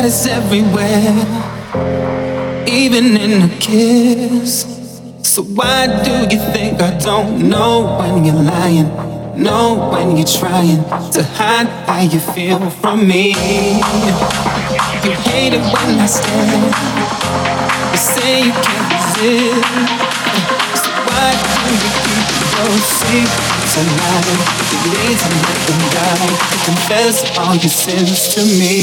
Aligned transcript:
that 0.00 0.06
is 0.06 0.26
everywhere, 0.26 1.12
even 2.66 3.16
in 3.18 3.42
a 3.42 3.48
kiss. 3.58 4.64
So 5.22 5.42
why 5.42 5.88
do 6.04 6.12
you 6.34 6.40
think 6.52 6.80
I 6.80 6.96
don't 6.98 7.50
know 7.50 7.98
when 7.98 8.24
you're 8.24 8.34
lying? 8.34 8.88
Know 9.36 9.90
when 9.92 10.16
you're 10.16 10.26
trying 10.26 10.84
to 11.12 11.22
hide 11.36 11.68
how 11.86 12.00
you 12.00 12.18
feel 12.18 12.70
from 12.70 13.06
me. 13.06 13.34
You 15.04 15.12
hate 15.28 15.52
it 15.52 15.64
when 15.74 16.00
I 16.00 16.06
stare. 16.06 16.64
You 17.92 17.98
say 17.98 18.44
you 18.46 18.52
can't 18.52 18.88
resist. 18.94 19.68
So 20.82 20.90
why 21.08 21.28
do 21.44 21.72
you 21.76 21.92
keep 22.00 22.26
those 22.56 22.84
secrets 23.04 23.49
alive? 23.80 24.40
You 24.70 24.92
need 24.92 25.18
to 25.18 25.28
let 25.44 25.60
die. 25.92 26.32
Confess 26.64 27.16
all 27.38 27.54
your 27.54 27.70
sins 27.70 28.34
to 28.34 28.40
me. 28.44 28.82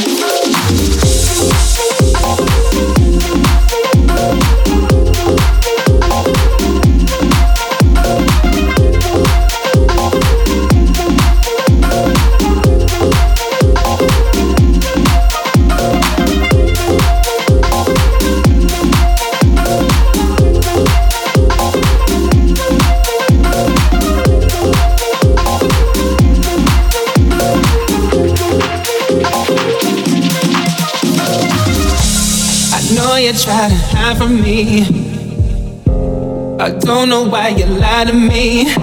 lie 37.79 38.03
to 38.03 38.13
me. 38.13 38.73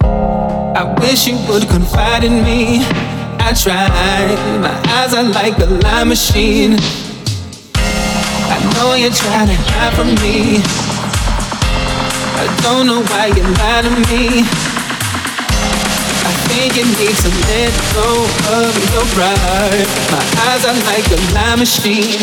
I 0.00 0.94
wish 1.00 1.26
you 1.26 1.36
would 1.48 1.66
confide 1.68 2.24
in 2.24 2.44
me. 2.44 2.84
I 3.40 3.52
tried, 3.52 4.38
my 4.60 4.74
eyes 4.96 5.12
are 5.14 5.24
like 5.24 5.58
a 5.58 5.66
lie 5.66 6.04
machine. 6.04 6.76
I 8.54 8.58
know 8.74 8.94
you're 8.94 9.10
trying 9.10 9.48
to 9.48 9.58
hide 9.70 9.94
from 9.94 10.14
me. 10.22 10.62
I 12.42 12.46
don't 12.62 12.86
know 12.86 13.02
why 13.10 13.26
you 13.36 13.42
lie 13.58 13.82
to 13.82 13.92
me. 14.08 14.46
I 16.28 16.32
think 16.46 16.76
you 16.76 16.86
need 17.00 17.16
to 17.24 17.30
let 17.50 17.72
go 17.98 18.08
of 18.58 18.72
your 18.94 19.06
pride. 19.16 19.88
My 20.14 20.24
eyes 20.46 20.62
are 20.64 20.78
like 20.90 21.06
a 21.10 21.18
lie 21.34 21.56
machine. 21.56 22.22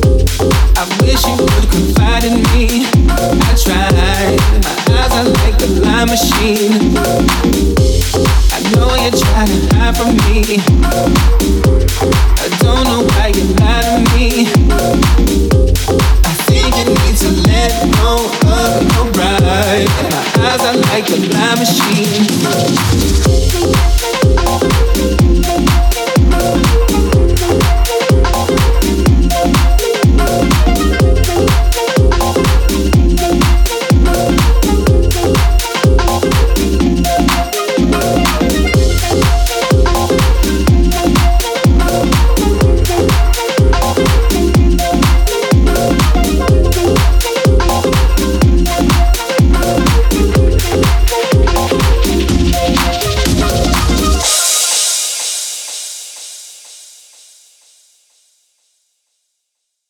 I 9.93 9.97
don't 12.59 12.83
know 12.85 13.03
why 13.09 13.27
you're 13.35 13.53
mad 13.59 13.83
at 13.83 13.99
me. 14.15 14.47
I 16.23 16.33
think 16.47 16.71
you 16.77 16.85
need 16.95 17.17
to 17.17 17.29
let 17.43 17.71
go. 17.99 18.11
Alright, 18.95 19.89
my 20.09 20.23
eyes 20.47 20.63
are 20.63 20.77
like 20.87 21.09
a 21.09 21.17
lie 21.33 21.55
machine. 21.59 22.00